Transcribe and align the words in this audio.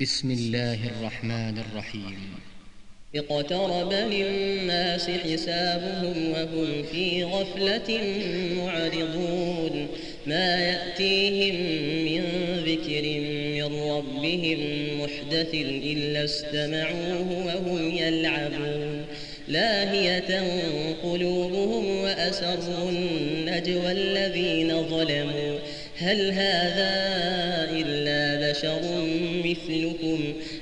بسم 0.00 0.30
الله 0.30 0.78
الرحمن 0.86 1.58
الرحيم. 1.58 2.18
اقترب 3.14 3.92
للناس 3.92 5.10
حسابهم 5.10 6.30
وهم 6.30 6.82
في 6.92 7.24
غفلة 7.24 8.00
معرضون. 8.56 9.86
ما 10.26 10.60
يأتيهم 10.60 11.56
من 12.04 12.24
ذكر 12.66 13.20
من 13.54 13.90
ربهم 13.90 14.58
محدث 15.00 15.54
إلا 15.54 16.24
استمعوه 16.24 17.46
وهم 17.46 17.96
يلعبون. 17.96 19.04
لاهية 19.48 20.42
قلوبهم 21.02 21.86
وأسروا 21.86 22.90
النجوى 22.90 23.92
الذين 23.92 24.82
ظلموا. 24.82 25.58
هل 25.98 26.30
هذا 26.32 26.92
إلا 27.70 28.50
بشر 28.50 28.80
مثلكم 29.52 30.18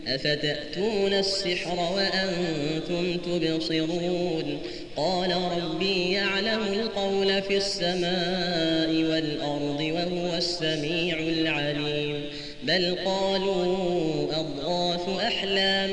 أفتأتون 0.07 1.12
السحر 1.12 1.79
وأنتم 1.94 3.18
تبصرون 3.18 4.58
قال 4.96 5.32
ربي 5.32 6.12
يعلم 6.12 6.62
القول 6.62 7.43
في 7.43 7.57
السماء 7.57 8.90
والأرض 8.90 9.81
وهو 9.81 10.36
السميع 10.36 11.18
العليم 11.18 12.21
بل 12.62 12.96
قالوا 13.04 14.26
أضغاث 14.32 15.09
أحلام 15.26 15.93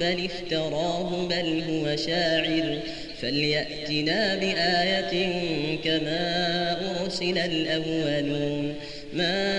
بل 0.00 0.24
افتراه 0.24 1.26
بل 1.30 1.62
هو 1.70 1.96
شاعر 1.96 2.78
فليأتنا 3.22 4.36
بآية 4.36 5.36
كما 5.84 7.00
أرسل 7.00 7.38
الأولون 7.38 8.74
ما 9.12 9.56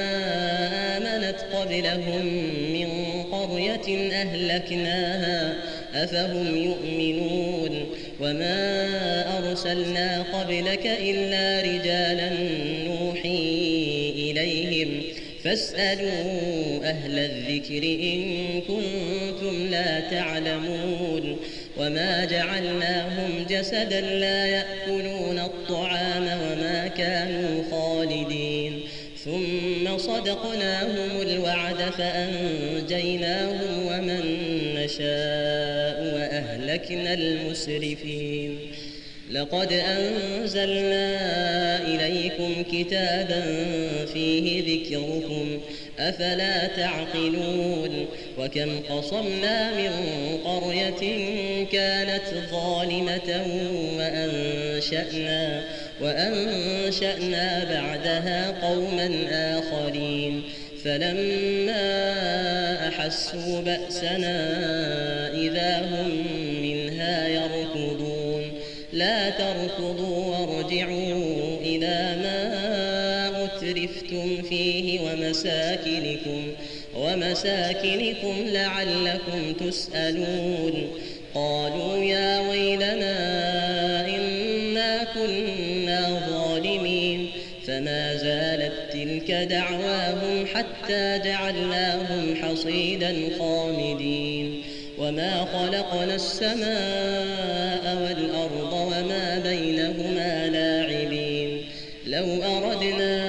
آمنت 0.97 1.35
قبلهم 1.53 2.25
من 2.73 2.89
قرية 3.31 4.11
أهلكناها 4.11 5.55
أفهم 5.93 6.57
يؤمنون؟ 6.57 7.85
وما 8.21 8.87
أرسلنا 9.37 10.25
قبلك 10.33 10.85
إلا 10.85 11.61
رجالا 11.61 12.29
نوحي 12.87 14.11
إليهم. 14.15 15.01
فاسألوا 15.43 16.83
أهل 16.83 17.19
الذكر 17.19 17.83
إن 17.83 18.61
كنتم 18.61 19.67
لا 19.71 19.99
تعلمون. 19.99 21.37
وما 21.77 22.25
جعلناهم 22.25 23.45
جسدا 23.49 24.01
لا 24.01 24.45
يأكلون 24.45 25.39
الطعام 25.39 26.23
وما 26.23 26.87
كانوا 26.97 27.63
خالدين. 27.71 28.58
ثم 29.25 29.97
صدقناهم 29.97 31.21
الوعد 31.21 31.77
فأنجيناهم 31.97 33.85
ومن 33.85 34.21
نشاء 34.75 35.97
وأهلكنا 36.15 37.13
المسرفين. 37.13 38.59
لقد 39.31 39.73
أنزلنا 39.73 41.07
إليكم 41.87 42.63
كتابا 42.71 43.41
فيه 44.13 44.61
ذكركم 44.61 45.59
أفلا 45.99 46.67
تعقلون 46.67 48.05
وكم 48.37 48.79
قصمنا 48.89 49.71
من 49.71 49.91
قرية 50.45 51.01
كانت 51.71 52.49
ظالمة 52.51 53.45
وأنشأنا 53.97 55.63
وأنشأنا 56.01 57.63
بعدها 57.63 58.67
قوما 58.67 59.09
آخرين 59.31 60.43
فلما 60.83 62.07
أحسوا 62.87 63.61
بأسنا 63.61 64.37
إذا 65.33 65.79
هم 65.79 66.11
منها 66.61 67.27
يركضون 67.27 68.51
لا 68.93 69.29
تركضوا 69.29 70.37
وارجعوا 70.37 71.57
إلى 71.61 72.15
ما 72.23 72.39
أترفتم 73.43 74.08
ومساكنكم 75.29 76.47
ومساكنكم 76.95 78.35
لعلكم 78.45 79.53
تسألون. 79.59 80.87
قالوا 81.35 81.97
يا 82.03 82.39
ويلنا 82.39 83.15
إنا 84.07 85.03
كنا 85.13 86.21
ظالمين. 86.29 87.29
فما 87.67 88.15
زالت 88.15 88.73
تلك 88.93 89.31
دعواهم 89.31 90.45
حتى 90.53 91.19
جعلناهم 91.25 92.35
حصيدا 92.41 93.15
خامدين. 93.39 94.61
وما 94.97 95.45
خلقنا 95.53 96.15
السماء 96.15 97.97
والأرض 98.03 98.73
وما 98.73 99.41
بينهما 99.43 100.47
لاعبين. 100.47 101.61
لو 102.07 102.43
أردنا 102.43 103.28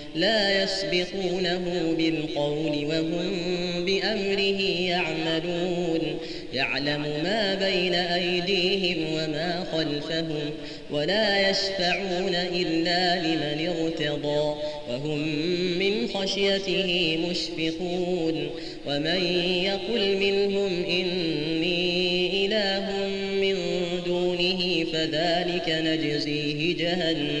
لا 0.15 0.63
يسبقونه 0.63 1.93
بالقول 1.97 2.85
وهم 2.85 3.31
بأمره 3.85 4.61
يعملون. 4.89 6.17
يعلم 6.53 7.01
ما 7.23 7.55
بين 7.55 7.93
أيديهم 7.93 9.13
وما 9.13 9.65
خلفهم 9.71 10.49
ولا 10.91 11.49
يشفعون 11.49 12.35
إلا 12.35 13.19
لمن 13.19 13.67
ارتضى 13.67 14.55
وهم 14.89 15.19
من 15.79 16.07
خشيته 16.13 17.17
مشفقون. 17.29 18.49
ومن 18.87 19.23
يقل 19.63 20.17
منهم 20.17 20.83
إني 20.85 22.45
إله 22.45 23.07
من 23.41 23.55
دونه 24.05 24.85
فذلك 24.93 25.67
نجزيه 25.69 26.77
جهنم. 26.77 27.40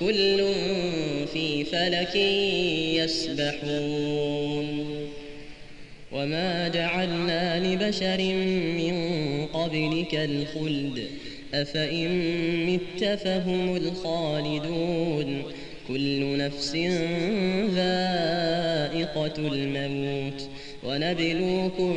كل 0.00 0.52
في 1.32 1.64
فلك 1.64 2.16
يسبحون. 3.04 4.96
وما 6.12 6.68
جعلنا 6.68 7.74
لبشر 7.74 8.22
من 8.78 8.96
قبلك 9.46 10.14
الخلد 10.14 11.04
أفإن 11.54 12.10
مت 12.66 13.04
فهم 13.04 13.76
الخالدون. 13.76 15.42
كل 15.88 16.38
نفس 16.38 16.74
ذائقة 17.74 19.34
الموت 19.38 20.48
ونبلوكم 20.84 21.96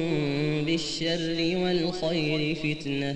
بالشر 0.66 1.58
والخير 1.58 2.56
فتنة. 2.56 3.16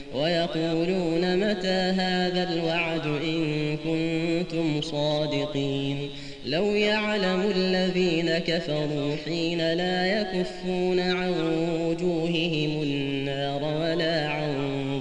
ويقولون 0.15 1.37
متى 1.37 1.93
هذا 1.97 2.53
الوعد 2.53 3.05
إن 3.05 3.77
كنتم 3.77 4.81
صادقين؟ 4.81 6.09
لو 6.45 6.65
يعلم 6.65 7.51
الذين 7.55 8.37
كفروا 8.37 9.15
حين 9.25 9.73
لا 9.73 10.21
يكفون 10.21 10.99
عن 10.99 11.33
وجوههم 11.81 12.81
النار 12.83 13.63
ولا 13.63 14.27
عن 14.27 14.51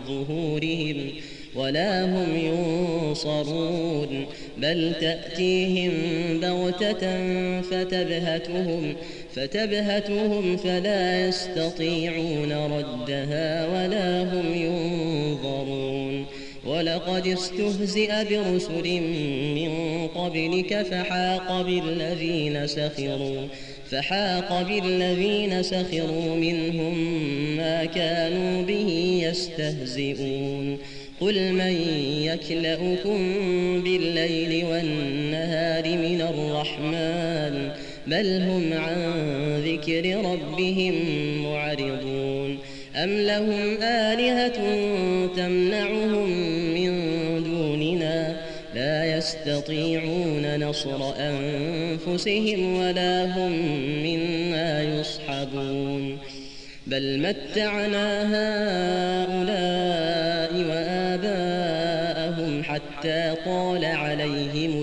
ظهورهم 0.06 1.10
ولا 1.54 2.04
هم 2.04 2.36
ينصرون 2.36 4.26
بل 4.58 4.92
تأتيهم 5.00 5.92
بغتة 6.40 7.00
فتبهتهم 7.60 8.94
فتبهتهم 9.34 10.56
فلا 10.56 11.28
يستطيعون 11.28 12.52
ردها 12.52 13.66
ولا 13.66 14.22
هم 14.22 14.54
ينظرون. 14.54 16.26
ولقد 16.66 17.26
استهزئ 17.26 18.12
برسل 18.30 19.00
من 19.54 19.70
قبلك 20.08 20.82
فحاق 20.82 21.62
بالذين 21.62 22.66
سخروا 22.66 23.46
فحاق 23.90 24.62
بالذين 24.62 25.62
سخروا 25.62 26.36
منهم 26.36 26.98
ما 27.56 27.84
كانوا 27.84 28.62
به 28.62 29.20
يستهزئون. 29.24 30.78
قل 31.20 31.52
من 31.52 31.76
يكلؤكم 32.22 33.18
بالليل 33.82 34.64
والنهار 34.64 35.88
من 35.88 36.20
الرحمن؟ 36.20 37.70
بل 38.06 38.42
هم 38.42 38.72
عن 38.72 39.14
ذكر 39.64 40.16
ربهم 40.16 40.94
معرضون 41.42 42.58
أم 42.96 43.10
لهم 43.10 43.82
آلهة 43.82 44.58
تمنعهم 45.36 46.30
من 46.74 46.92
دوننا 47.44 48.36
لا 48.74 49.16
يستطيعون 49.16 50.64
نصر 50.68 51.14
أنفسهم 51.18 52.76
ولا 52.76 53.24
هم 53.24 53.52
منا 54.02 54.82
يصحبون 54.82 56.18
بل 56.86 57.18
متعنا 57.18 58.22
هؤلاء 59.24 60.52
وآباءهم 60.70 62.62
حتى 62.62 63.34
طال 63.44 63.84
عليهم 63.84 64.82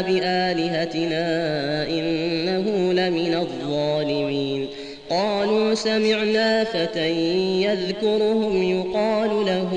بآلهتنا 0.00 1.26
إنه 1.88 2.92
لمن 2.92 3.34
الظالمين. 3.34 4.66
قالوا 5.10 5.74
سمعنا 5.74 6.64
فتى 6.64 7.10
يذكرهم 7.62 8.62
يقال 8.62 9.30
له 9.30 9.70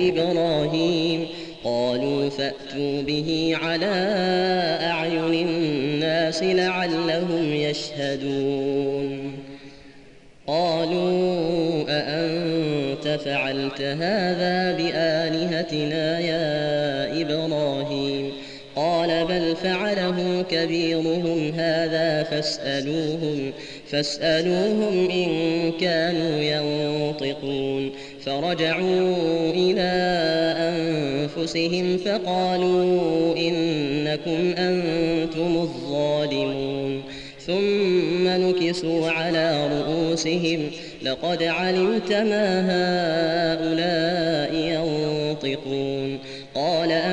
إبراهيم. 0.00 1.26
قالوا 1.64 2.30
فأتوا 2.30 3.02
به 3.02 3.56
على 3.62 4.06
أعين 4.82 5.48
الناس 5.48 6.42
لعلهم 6.42 7.54
يشهدون. 7.54 9.32
قالوا 10.46 11.84
أأنت 11.88 13.20
فعلت 13.24 13.80
هذا 13.80 14.76
بآلهتنا 14.76 16.20
يا 16.20 17.22
إبراهيم؟ 17.22 17.99
فعله 19.62 20.44
كبيرهم 20.50 21.52
هذا 21.56 22.22
فاسألوهم 22.22 23.52
فاسألوهم 23.90 25.10
إن 25.10 25.72
كانوا 25.80 26.40
ينطقون. 26.40 27.90
فرجعوا 28.24 29.50
إلى 29.50 29.92
أنفسهم 30.58 31.96
فقالوا 31.96 33.36
إنكم 33.36 34.54
أنتم 34.58 35.56
الظالمون. 35.56 37.02
ثم 37.46 38.28
نكسوا 38.28 39.10
على 39.10 39.66
رؤوسهم 39.66 40.70
لقد 41.02 41.42
علمت 41.42 42.12
ما 42.12 42.60
هؤلاء 42.70 44.54
ينطقون. 44.54 46.09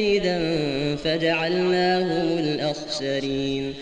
كيدا 0.00 0.40
فجعلناهم 1.04 2.38
الأخسرين. 2.38 3.74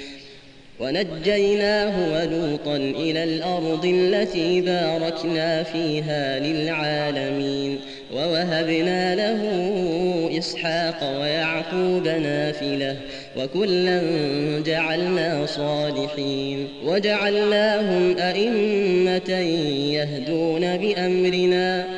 ونجيناه 0.80 2.12
ولوطا 2.12 2.76
إلى 2.76 3.24
الأرض 3.24 3.84
التي 3.84 4.60
باركنا 4.60 5.62
فيها 5.62 6.38
للعالمين. 6.38 7.78
ووهبنا 8.14 9.14
له 9.14 9.42
إسحاق 10.38 11.20
ويعقوب 11.20 12.08
نافلة. 12.08 12.96
وكلا 13.36 14.02
جعلنا 14.66 15.46
صالحين. 15.46 16.68
وجعلناهم 16.84 18.16
أئمة 18.18 19.38
يهدون 19.92 20.76
بأمرنا. 20.76 21.97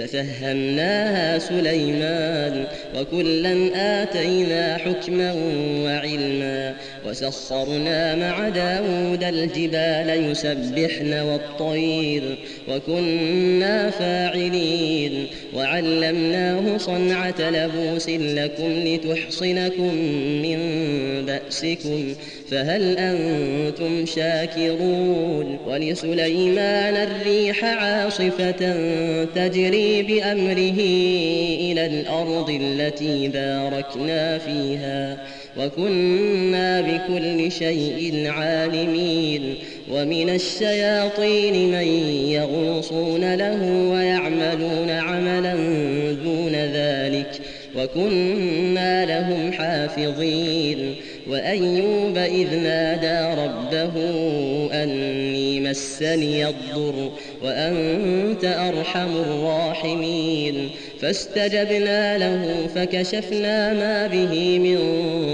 ففهمناها 0.00 1.38
سليمان 1.38 2.64
وكلا 2.96 3.70
آتينا 4.02 4.78
حكما 4.78 5.32
وعلما 5.84 6.74
وسخرنا 7.06 8.14
مع 8.14 8.48
داود 8.48 9.24
الجبال 9.24 10.30
يسبحن 10.30 11.12
والطير 11.12 12.38
وكنا 12.68 13.90
فاعلين 13.90 15.26
وعلمناه 15.54 16.76
صنعة 16.76 17.34
لبوس 17.50 18.08
لكم 18.08 18.70
لتحصنكم 18.84 19.94
من 20.42 20.58
بأسكم 21.26 22.14
فهل 22.50 22.98
أنتم 22.98 24.06
شاكرون 24.06 25.58
ولسليمان 25.66 26.96
الريح 26.96 27.64
عاصفة 27.64 28.74
تجري 29.34 30.02
بأمره 30.02 30.80
إلى 31.60 31.86
الأرض 31.86 32.50
التي 32.50 33.28
باركنا 33.28 34.38
فيها 34.38 35.26
وكنا 35.56 36.80
بكل 36.90 37.52
شيء 37.52 38.26
عالمين. 38.26 39.54
ومن 39.92 40.30
الشياطين 40.30 41.70
من 41.70 41.86
يغوصون 42.28 43.34
له 43.34 43.90
ويعملون 43.92 44.90
عملا 44.90 45.54
دون 46.24 46.52
ذلك. 46.54 47.40
وكنا 47.76 49.06
لهم 49.06 49.52
حافظين. 49.52 50.94
وأيوب 51.30 52.16
إذ 52.16 52.54
نادى 52.54 53.42
ربه 53.42 53.92
أني 54.72 55.60
مسني 55.60 56.48
الضر 56.48 57.10
وأنت 57.44 58.44
أرحم 58.44 59.16
الراحمين. 59.16 60.70
فاستجبنا 61.00 62.18
له 62.18 62.66
فكشفنا 62.74 63.72
ما 63.72 64.06
به 64.06 64.58
من 64.58 64.78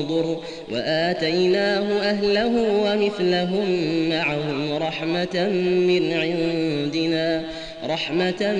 ضر. 0.08 0.36
وآتيناه 0.72 2.00
أهله 2.10 2.52
ومثلهم 2.84 3.68
معهم 4.08 4.72
رحمة 4.82 5.48
من 5.88 6.12
عندنا 6.12 7.44
رحمة 7.88 8.52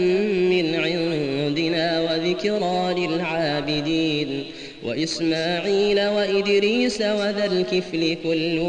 من 0.50 0.74
عندنا 0.74 2.00
وذكرى 2.00 3.06
للعابدين. 3.06 4.44
وإسماعيل 4.84 6.06
وإدريس 6.06 7.00
وذا 7.00 7.44
الكفل 7.44 8.16
كل 8.24 8.60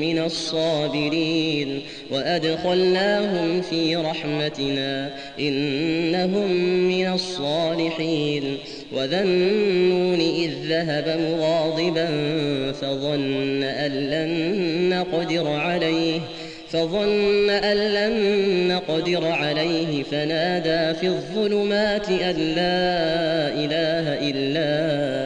من 0.00 0.18
الصابرين 0.18 1.80
وأدخلناهم 2.10 3.62
في 3.62 3.96
رحمتنا 3.96 5.14
إنهم 5.40 6.52
من 6.88 7.06
الصالحين 7.12 8.56
وذا 8.92 9.22
النون 9.22 10.20
إذ 10.20 10.50
ذهب 10.68 11.20
مغاضبا 11.20 12.06
فظن 12.72 13.62
أن 13.62 13.92
لن 13.92 14.88
نقدر 14.88 15.48
عليه 15.48 16.20
فظن 16.68 17.50
أن 17.50 17.76
لن 17.76 18.68
نقدر 18.68 19.26
عليه 19.26 20.02
فنادى 20.02 20.98
في 20.98 21.06
الظلمات 21.06 22.08
أن 22.08 22.36
لا 22.36 23.48
إله 23.64 24.30
إلا 24.30 25.16
أنت 25.20 25.25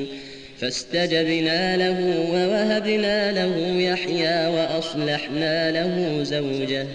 فاستجبنا 0.61 1.77
له 1.77 2.25
ووهبنا 2.31 3.31
له 3.31 3.81
يحيى 3.81 4.47
وأصلحنا 4.47 5.71
له 5.71 6.23
زوجه 6.23 6.87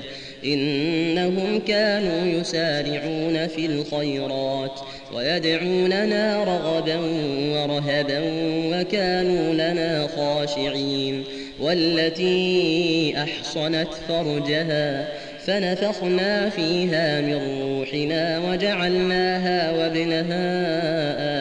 إنهم 0.44 1.61
كانوا 1.68 2.40
يسارعون 2.40 3.46
في 3.46 3.66
الخيرات 3.66 4.80
ويدعوننا 5.14 6.44
رغبا 6.44 6.99
ورهبا 7.52 8.20
وكانوا 8.73 9.54
لنا 9.54 10.08
خاشعين 10.16 11.25
والتي 11.61 13.14
أحصنت 13.16 13.88
فرجها 14.08 15.08
فنفخنا 15.46 16.50
فيها 16.50 17.20
من 17.20 17.62
روحنا 17.62 18.50
وجعلناها 18.50 19.70
وابنها 19.70 20.46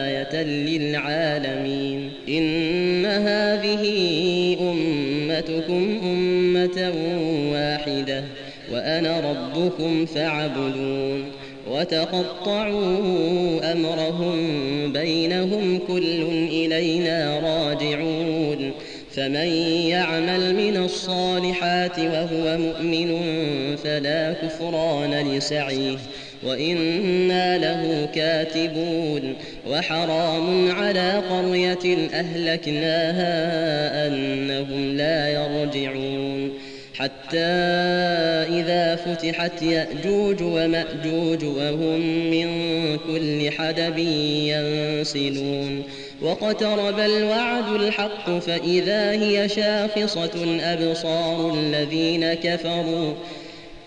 آية 0.06 0.42
للعالمين. 0.42 2.10
إن 2.28 3.06
هذه 3.06 3.84
أمتكم 4.60 6.00
أمة 6.02 6.92
واحدة 7.52 8.24
وأنا 8.72 9.20
ربكم 9.30 10.06
فاعبدون. 10.06 11.24
وتقطعوا 11.70 13.72
أمرهم 13.72 14.36
بينهم 14.92 15.78
كل 15.88 16.22
إلينا 16.48 17.40
راجعون. 17.44 18.70
فمن 19.16 19.48
يعمل 19.88 20.54
من 20.54 20.76
الصالحات 20.76 21.98
وهو 21.98 22.58
مؤمن 22.58 23.16
فلا 23.76 24.32
كفران 24.32 25.14
لسعيه 25.14 25.96
وإنا 26.42 27.58
له 27.58 28.08
كاتبون 28.14 29.34
وحرام 29.70 30.70
على 30.70 31.22
قرية 31.30 32.08
أهلكناها 32.14 33.26
أنهم 34.06 34.96
لا 34.96 35.28
يرجعون 35.28 36.52
حتى 36.94 37.46
إذا 38.48 38.96
فتحت 38.96 39.62
يأجوج 39.62 40.42
ومأجوج 40.42 41.44
وهم 41.44 42.00
من 42.30 42.48
كل 42.96 43.50
حدب 43.50 43.98
ينسلون 43.98 45.82
واقترب 46.22 46.98
الوعد 46.98 47.68
الحق 47.68 48.38
فإذا 48.38 49.10
هي 49.10 49.48
شاخصة 49.48 50.58
أبصار 50.60 51.54
الذين 51.54 52.34
كفروا 52.34 53.12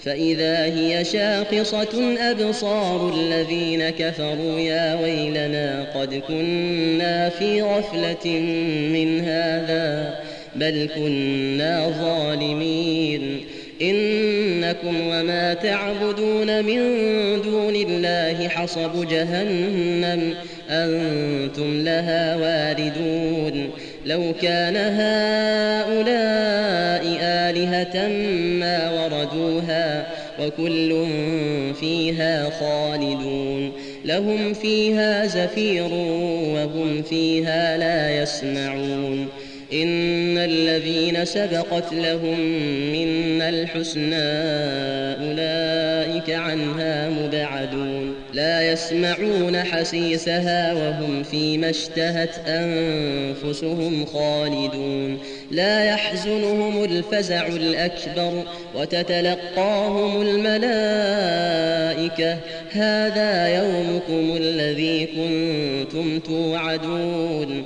فإذا 0.03 0.65
هي 0.65 1.05
شاخصة 1.05 2.15
أبصار 2.19 3.13
الذين 3.15 3.89
كفروا 3.89 4.59
يا 4.59 5.01
ويلنا 5.01 5.87
قد 5.95 6.13
كنا 6.27 7.29
في 7.29 7.61
غفلة 7.61 8.31
من 8.93 9.19
هذا 9.19 10.19
بل 10.55 10.89
كنا 10.95 11.89
ظالمين 12.01 13.45
إنكم 13.81 15.07
وما 15.07 15.53
تعبدون 15.53 16.65
من 16.65 16.81
دون 17.41 17.75
الله 17.75 18.47
حصب 18.47 19.07
جهنم. 19.09 20.33
أنتم 20.69 21.83
لها 21.83 22.35
واردون. 22.35 23.69
لو 24.05 24.33
كان 24.41 24.75
هؤلاء 24.75 26.19
آلهة 27.21 28.07
ما 28.59 28.91
وردوها 28.91 30.07
وكل 30.41 31.05
فيها 31.79 32.49
خالدون. 32.49 33.71
لهم 34.05 34.53
فيها 34.53 35.25
زفير 35.25 35.93
وهم 36.53 37.01
فيها 37.09 37.77
لا 37.77 38.23
يسمعون. 38.23 39.27
إن 39.73 40.37
الذين 40.37 41.25
سبقت 41.25 41.93
لهم 41.93 42.39
منا 42.91 43.49
الحسنى 43.49 44.15
أولئك 45.25 46.29
عنها 46.29 47.09
مبعدون. 47.09 48.15
لا 48.33 48.71
يسمعون 48.71 49.63
حسيسها 49.63 50.73
وهم 50.73 51.23
فيما 51.23 51.69
اشتهت 51.69 52.35
أنفسهم 52.47 54.05
خالدون. 54.05 55.19
لا 55.51 55.85
يحزنهم 55.85 56.83
الفزع 56.83 57.47
الأكبر 57.47 58.43
وتتلقاهم 58.75 60.21
الملائكة. 60.21 61.49
هذا 62.71 63.47
يومكم 63.47 64.37
الذي 64.37 65.05
كنتم 65.05 66.19
توعدون. 66.19 67.65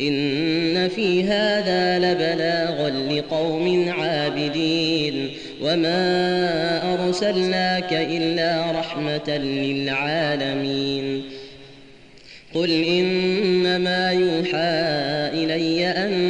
إن 0.00 0.88
في 0.88 1.24
هذا 1.24 1.98
لبلاغا 1.98 2.90
لقوم 2.90 3.88
عابدين. 3.88 5.30
وما 5.62 7.04
أرسلناك 7.04 7.92
إلا 7.92 8.70
رحمة 8.70 9.36
للعالمين. 9.36 11.22
قل 12.54 12.70
إنما 12.70 14.10
يوحى 14.12 14.80
إلي 15.34 15.86
أنما 15.86 16.29